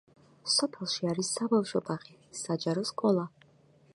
სოფელში 0.53 1.09
არის 1.09 1.29
საბავშვო 1.35 1.83
ბაღი, 1.91 2.17
საჯარო 2.39 2.87
სკოლა. 2.93 3.31